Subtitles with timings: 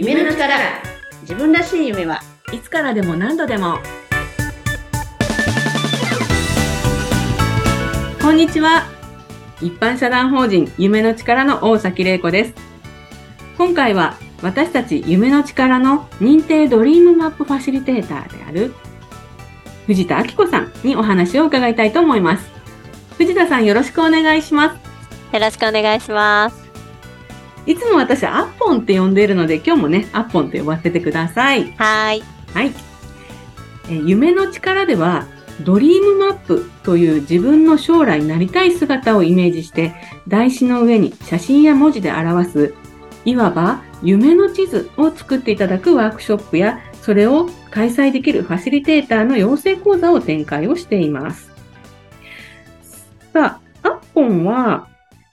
[0.00, 0.54] 夢の力。
[1.22, 3.78] 自分らしい夢はいつからでも何度でも。
[8.22, 8.86] こんにちは。
[9.60, 12.54] 一般社団法人夢の力の大崎玲子です。
[13.56, 18.72] 今回は私たち夢の力の認定ドリームマップファシリテーターである
[19.88, 22.48] 藤田明子さんにお話を伺いたいと思います。
[23.16, 25.34] 藤田さんよろしくお願いします。
[25.34, 26.67] よろしくお願いします。
[27.68, 32.22] いつも私アッポンって呼んでいるので今日もねアッポンと呼ばせてくださいはい
[32.54, 32.72] はい。
[33.88, 35.26] えー夢の力では、
[35.64, 39.94] ドリームマップという自分の将来なりたい姿をイメージして、
[40.28, 42.74] 台紙の上に写真や文字で表す、
[43.24, 51.50] いわば夢の地図を作っていただくワークショップや、それを開催できるファシリテーターの養成講座を展開をしています。
[53.32, 54.88] さあ、アッポンは、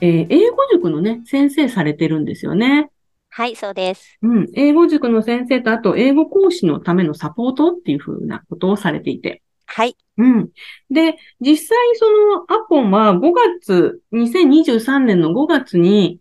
[0.00, 2.90] えー英語塾のね、先生されてるんですよね。
[3.30, 4.48] はいそうですうん。
[4.54, 9.42] 英語塾の先生と、あと、英語講師のためのサポートっていう風なことをされていて。
[9.66, 10.48] はいうん。
[10.90, 16.20] で、実際、その、アポンは5月、2023年の5月に、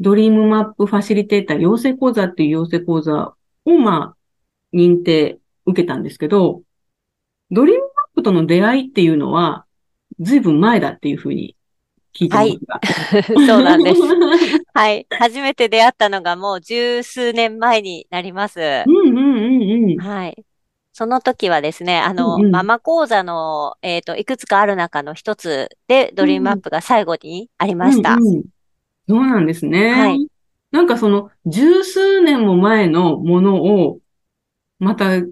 [0.00, 3.34] ドリームマップファシリテーター養成講座っていう養成講座
[3.64, 6.62] を、まあ、認定受けたんですけど、
[7.50, 9.66] ドリームマップとの出会いっていうのは、
[10.20, 11.56] ずいぶん前だっていうふうに
[12.14, 13.46] 聞いてますが。
[13.46, 14.00] そうなんです。
[14.74, 15.06] はい。
[15.10, 18.60] 初めて出会ったのがもう十数年前になります。
[18.60, 19.20] うんうんう
[19.86, 19.98] んうん。
[19.98, 20.44] はい。
[20.92, 22.50] その時はですね、あの、うんうん。
[22.50, 28.14] ママ講座の、えっ、と、いくつかある中の一つで、ドリームマップが最後にありました。
[28.14, 28.44] うんうん。
[29.08, 29.92] そうなんですね。
[29.92, 30.26] はい。
[30.70, 34.00] なんかその十数年も前のものを
[34.78, 35.22] また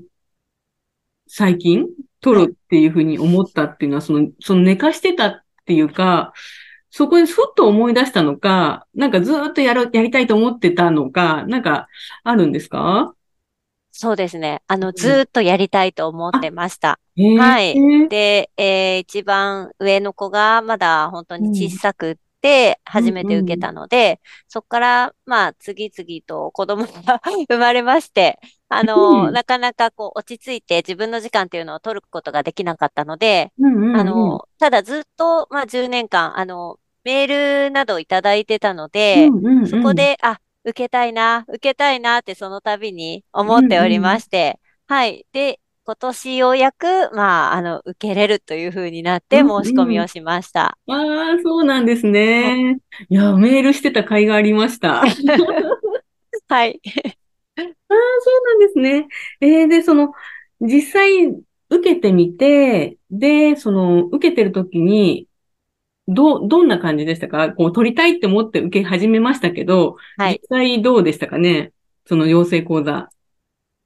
[1.27, 1.87] 最近？
[2.27, 6.33] 取るっていうふうに思ったっていうのは、その、その寝かしてたっていうか、
[6.97, 11.89] そこでふっと思い出したのか、なんかずーっとやる、やりたいと思ってたのか、なんか
[12.25, 13.15] あるんですか？
[13.93, 14.63] そうですね。
[14.67, 16.99] あの、ずーっとやりたいと思ってました。
[17.17, 17.39] へー。
[17.39, 17.75] はい。
[18.09, 29.33] で、えー一番上の子がまだ本当に小さくって、初めて受けたので、そこから、まあ、次々と子供が 生まれまして、あの、うん。
[29.33, 34.01] なかなかこう、落ち着いて自分の時間っていうのを取ることができなかったので、うんうんうん。
[34.01, 44.59] あの、ただずっと、まあ、10年間、あの、メールなどいただいてたので、うんうんうんそこで、あ、受けたいな、受けたいなってその度に思っておりまして、
[44.89, 45.25] はい。
[45.33, 46.85] で、今年ようやく、
[47.15, 50.77] まあ、あの、受けれるというふうになってうんうん申し込みをしました。
[50.89, 52.81] ああ、そうなんですね。
[53.09, 55.03] いや、メールしてた甲斐がありました。
[56.49, 56.81] はい。
[57.57, 59.09] ああ、そうなんですね。
[59.41, 60.13] えーで、その、
[60.61, 61.45] 実際受
[61.83, 65.29] けてみて、で、その、受けてるときに、
[66.09, 67.53] どう、どんな感じでしたか？
[67.53, 70.41] こう、取りたいって思って受け始めましたけど、はい。
[70.43, 71.73] 実際どうでしたかね？
[72.07, 73.09] その養成講座。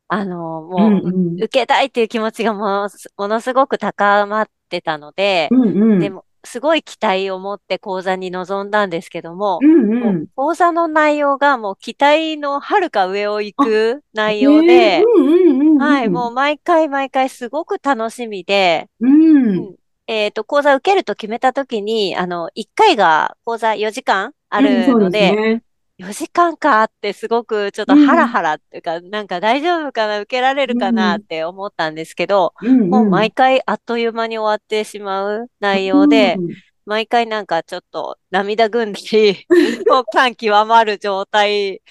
[0.08, 1.34] あの、うもう、んうん。
[1.36, 2.88] 受けたいっていう気持ちがも
[3.18, 5.98] のすごく高まってたので、うんうん。
[5.98, 10.12] でも、すごい期待を持って講座に臨んだんですけども、うんう。
[10.12, 15.78] ん講座の内容がもう期待のはるか上を行く内容えーで、うんうんうんうん。
[15.78, 19.76] はい、もう毎回毎回すごく楽しみで、うん。
[20.10, 25.62] えっと、講座受けると決めたときに、あの、1回が講座4時間あうんるのですで、ね。
[25.98, 32.90] 4時間かってすごくちょっとハラハラっていうか、なんか大丈夫かな、受けられるかなって思ったんですけど、うんうん。
[32.90, 36.48] もう毎回あっという間に終わってしまう内容で、うん
[36.86, 39.46] 毎回なんかちょっと涙ぐんだり、
[39.86, 41.82] もう感極まる状態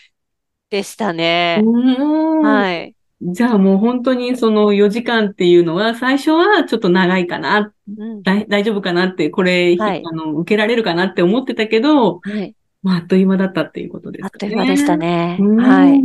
[0.69, 1.61] でしたね。
[1.63, 2.95] うんはい。
[3.21, 8.23] じゃあもう本当にその4時間っていうのは最初はちょっと長いかな、うん。
[8.23, 12.55] 大丈夫かなって、これ、はいあの、受けられるかなって思ってたけど、はい。
[12.81, 14.31] まあ、あっという間だったっていうことですあっ。
[14.31, 15.37] という間でしたね。
[15.39, 16.01] うんはい。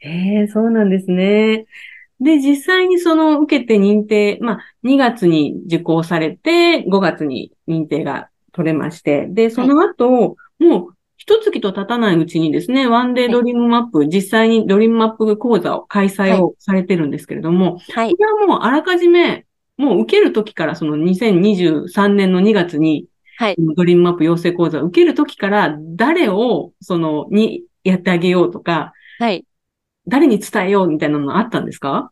[0.00, 1.66] へえ、そうなんですね。
[2.20, 10.94] で、実際にその受けて認定、まあ、2月に受講されて、5月に認定が取れまして、で、その後、もう
[11.28, 18.12] 一月と経たないうちにですね、ワンデードリームマップ、実際にドリームマップ講座を開催をされてるんですけれども、はい。
[18.12, 19.44] これはもうあらかじめ、
[19.76, 23.04] もう受ける時から、その2023年の2月に、
[23.36, 23.56] はい。
[23.76, 29.44] ドリームマップ養成講座を受ける時から、誰を、その、にやってあげようとか、はい。
[30.06, 32.10] 誰に伝えようみたいなのあったんですか？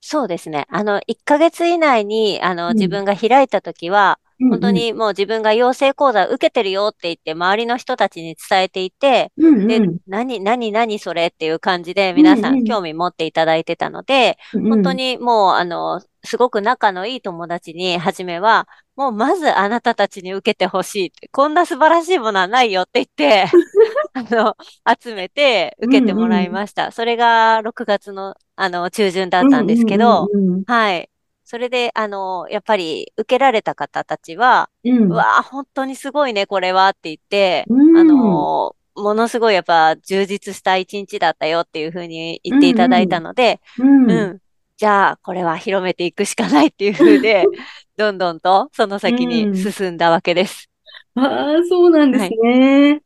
[0.00, 0.66] そうですね。
[0.70, 4.18] あの、1ヶ月以内に、あの、うん自分が開いたときは、
[4.50, 12.64] 本当、にもう自分が養成講座受けてるよって言って、周りの人たちに伝えていて、でうんうん、何、何、何それっていう感じで皆さうん。
[12.64, 23.46] 興味持っていただいてたので、うん本当にもう、あの、すごく仲のいい友達に、初めは、もうまずあなたたちに受けてほしいって、こんな素晴らしいものはないよって言って、
[24.14, 24.56] あの、
[25.00, 26.92] 集めて受けてもらいました。
[26.92, 30.64] それが6月の、あの、中旬だったんですけど、うんうん。
[30.66, 31.10] はい。
[31.54, 34.96] それで、あの、やっぱり受けられた方たちは、うん。
[34.96, 37.96] うんうわあ、本当にすごいね、これはって言って、うん。
[37.96, 44.10] あの、ものすごいやっぱ充実した一日だったよっていうふうに言っていただいたので、うん。
[44.10, 44.38] うん。
[44.76, 47.44] じゃあ、これは広めていくしかないっていう風で、
[47.96, 50.68] どんどんとその先に進んだわけです。
[51.14, 53.00] ああ、そうなんですね。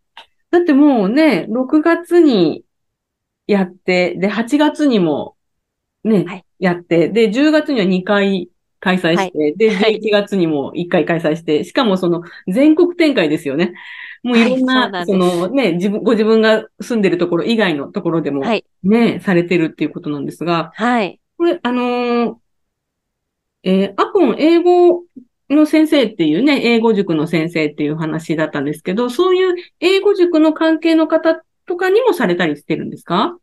[0.50, 2.64] だってもうね、6月に
[3.46, 5.36] やって、で、8月にも
[6.02, 8.48] ね、はいやって、で、10月には2回
[8.80, 13.74] 開催して、で、はい11月にも1回開催して、しかもその全国展開ですよね。
[14.22, 18.64] もういろんな、はいそそのね、自分、ご自分が住んでるところ以外のところでもはい。
[18.82, 21.20] ね、されてるっていうことなんですが、はい。
[21.36, 22.34] これ、あのー
[23.64, 25.02] えーアポン英語
[25.50, 33.38] の先生っていうね、英語塾の先生っていう話だったんですけど、そういう英語塾の関係の方とかにもされたりしてるんですか？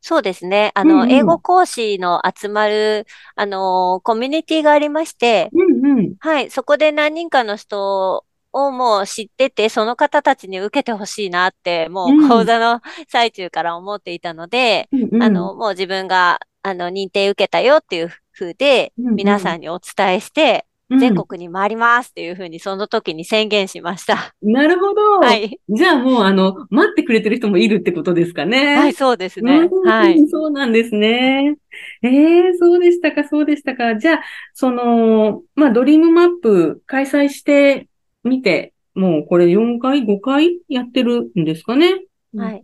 [0.00, 0.70] そうですね。
[0.74, 6.14] あの、うんうん英語講師の集まる、あの、コミュニティがありまして、うんうん。
[6.20, 6.50] はい。
[6.50, 24.34] そこで何人かの人をもう知ってて、その方たちに受けてほしいなって、もう講座の最中から思っていたので、うんうんあの、もう自分が、あの、認定受けたよっていう風で、皆さんにお伝えして、うん全国に回りますっていう風にその時に宣言しました。
[24.42, 25.18] なるほど。
[25.20, 25.60] はい。
[25.68, 28.76] じゃあもう、あの、待ってくれてる人もいるってことですかね。
[28.76, 29.68] はい、そうですね。
[29.70, 30.26] うんはい。
[30.28, 31.56] そうなんですね。
[32.02, 33.96] ええそうでしたか、そうでしたか。
[33.96, 34.22] じゃあ、
[34.54, 37.88] その、まあ、ドリームマップ開催して
[38.24, 42.00] みて、もうこれ4回、5回やってるんですかね。
[42.34, 42.62] はい。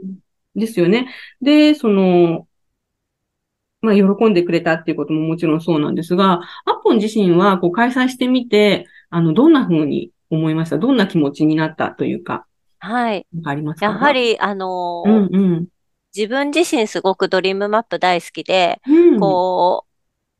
[0.56, 1.08] ですよね。
[1.42, 2.46] で、その、
[3.84, 10.78] まあ、喜んでくれたっていうことももちろんそうなんですが、アッポン自身はこう開催してみて、あの、どんな風に思いました？
[10.78, 12.46] どんな気持ちになったというか、
[12.78, 13.26] はい。
[13.44, 13.86] ありますか？
[13.86, 15.66] やはり、あのーうんうん。
[16.16, 19.90] 自分自身すごくドリームマップ大好きで、うん、こう、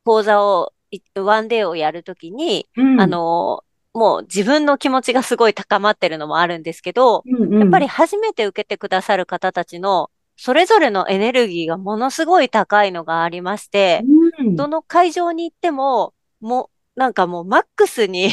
[0.05, 3.64] 講座を、いワンデーをやるときに、うん、あのー
[3.96, 14.03] もう自分の気持ちがすごい高まってるのもあるんですけど、うんうん、やっぱり初めて受けてくださる方たちの、それぞれのエネルギーがものすごい高いのがありまして、
[14.39, 18.29] うん、どの会場に行っても、もう、なんかもうマックスに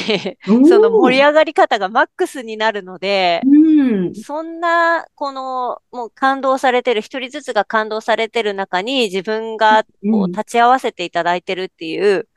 [0.47, 10.23] うんその盛り上がり方がマックスになるので、うん、そんな、この、もう感動されてる、一人ずつが感動されてる中に自分がこうん。
[10.25, 12.27] う立ち会わせていただいてるっていう、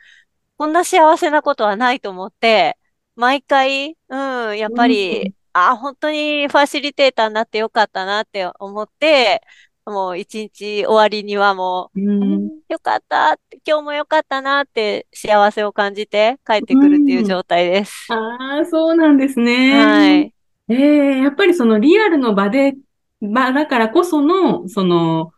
[0.56, 2.78] こんな幸せなことはないと思って、
[3.16, 4.16] 毎回、う
[4.50, 9.40] ん、やっぱうり、あ、本当にファシリテーターになってよかったなって思って、
[9.86, 18.06] もう一日終わりにはもう、うん、よかった今日もよかったなって幸せを感じて帰ってくるっていう状態です。
[18.12, 19.72] ああ、そうなんですね。
[19.74, 20.34] はい。
[20.68, 22.74] ええやっぱりそのリアルの場で、
[23.20, 25.32] 場だからこその、その、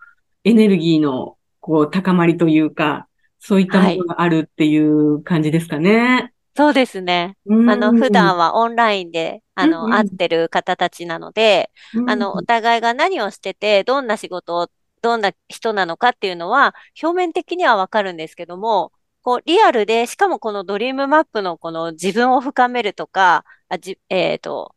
[0.44, 3.08] エネルギーの、こう、高まりというか、
[3.40, 6.32] そういったものがあるっていう感じですかね。
[6.56, 7.37] そうですね。
[7.47, 7.70] うん。
[7.70, 9.91] あの、普段はオンラインで、あうんうん。
[9.91, 14.69] の、会ってる方たちなので、うんあの、お互いが何をしてて、どんな仕事を、
[15.03, 18.93] どんな人なのかっていうのは、表面的にはわかるんですけども、
[19.23, 24.75] こう、リアルで、しかもこのドリームマップのこの自分を深めるとか、あじ、えっと、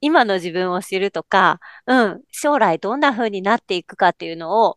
[0.00, 4.76] 今の自分を知るとか、うん、将来どんな風になっていくかっていうのを、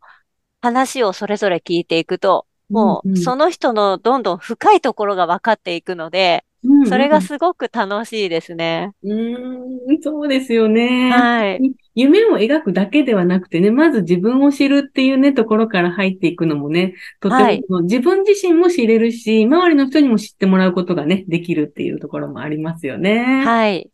[0.61, 8.91] 話をそれぞれ聞いていくと、もう、その人のどんどん深いところが分かっていくので、うんうんそれがすごく楽しいですね。
[9.03, 11.11] うーん、そうですよね。
[11.11, 11.61] はい。
[11.95, 23.43] 夢を描くだけではなくてね、まず自分を知るっていうね、ところから入っていくのもね、とても、はい自分自身も知れるし、周りの人にも知ってもらうことがね、できるっていうところもありますよね。
[23.45, 23.89] はい。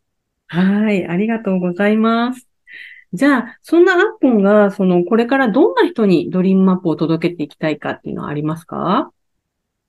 [0.47, 2.52] はい、ありがとうございます。
[3.13, 9.11] じゃあ、そんなアッポンが、その、これからどんな人にドリームマップを届けていきたいかっていうのはありますか？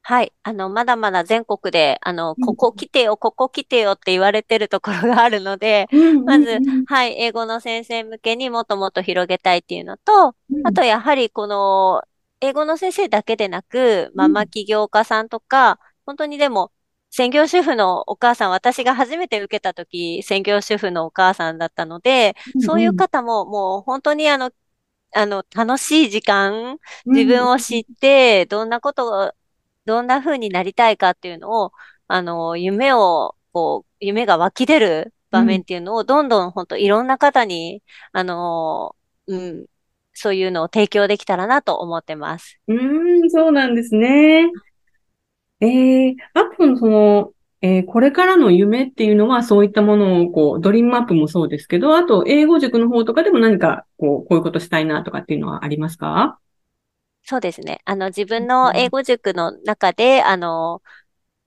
[0.03, 0.35] はい。
[0.43, 2.45] あの、まだまだ全国で、あの、うん。
[2.45, 5.89] ここ来てよ、ここ来てよって言われてるところがあるので、
[6.27, 12.03] まずはい、英語の先生向けにもっともっと広げたいっていうのと、あとやはりこの、
[12.43, 16.71] 英語の先生だけでなく、ママ起業家さんとか、本当にでも、
[17.17, 24.51] 専業主婦のお母さん、私が初めて受けた時、専業主婦のお母さんだったので、そういう方ももう本当にあの、
[25.15, 26.79] あの、楽しい時間、
[27.13, 29.33] 自分を知って、どんなことを、
[29.85, 31.73] どんな風になりたいかっていうのを、
[32.09, 38.97] あの、夢を、こう、夢が湧き出る場面っていうのを、どんどん本当いろんな方に、あの、
[39.29, 39.67] うん、
[40.15, 42.59] そういうのを提供できたらなと思ってます。
[42.67, 44.51] うーん、そうなんですね。
[45.61, 47.33] えー、アップのその、
[47.63, 56.39] えーこれからの夢っていうのはそういったものを、こう、ドリームマップもそうですけど、あと、英語塾の方とかでも何か、こう、こういうことしたいなとかっていうのはありますか？
[57.23, 57.81] そうですね。
[57.87, 60.83] あの、自分の英語塾の中で、あの、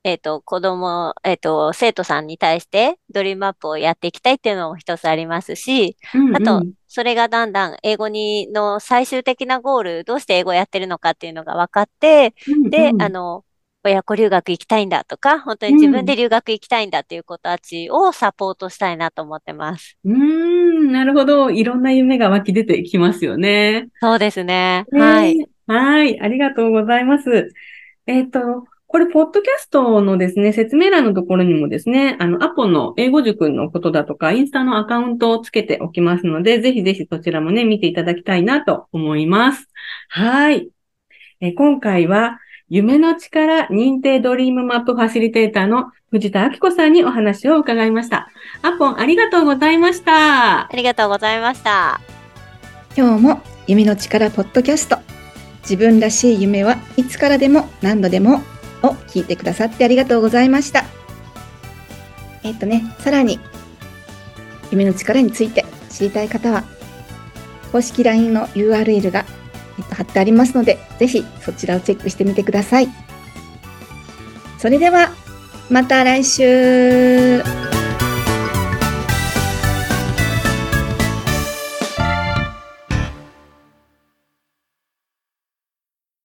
[0.03, 12.33] えっと、子供、えっと、生徒さんに対してドリームアップをやっていきたいっていうのも一つありますし、うんあとうん、それがだんだん英語に、の最終的なゴール、どうして英語をやってるのかっていうのが分かって、
[12.69, 13.43] で、あの、
[13.87, 19.97] 親子留学行きたいんだとか、本当に自分で留学行きたいんだっていう子たちをサポートしたいなと思ってます。
[20.05, 21.49] うーん、なるほど。
[21.49, 23.87] いろんな夢が湧き出てきますよね。
[24.01, 24.85] そうですね。
[24.91, 25.49] ねはい。
[25.67, 26.19] はい。
[26.19, 27.49] ありがとうございます。
[28.05, 28.39] えっと、
[28.89, 39.67] これ、ポッドキャストのですね、説明欄のところにもですね、あの、アポの英語塾のことだとか、インスタのアカウントをつけておきますので、ぜひぜひそちらもね、見ていただきたいなと思います。
[40.07, 40.69] はい。
[41.41, 42.39] え今回は、
[42.69, 48.27] 夢の力認定ドリームマップファシリテーターの藤田明子さんにお話を伺いました。
[48.61, 50.69] アポン、ありがとうございましたあ。
[50.73, 52.01] りがとうございました。
[52.97, 54.97] 今日も夢の力ポッドキャスト
[55.61, 58.41] 自分らしい夢はいつからでも何度でも
[58.83, 60.83] を聞いてくださってありがとうございました。
[62.43, 63.39] えっ、とね、さらに
[64.71, 66.65] 夢の力について知りたい方は
[67.71, 69.25] 公式 LINE の URL が、
[69.83, 72.89] 貼ってありますので、ぜひそちらをチェックしてみてください。
[74.57, 75.11] それでは
[75.69, 77.43] また来週